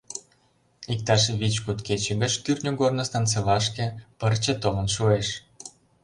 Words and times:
Иктаж 0.93 1.23
вич-куд 1.39 1.79
кече 1.87 2.13
гыч 2.21 2.33
кӱртньӧ 2.43 2.71
корно 2.79 3.03
станцийлашке 3.09 3.85
пырче 4.19 4.53
толын 4.61 4.87
шуэш. 4.95 5.27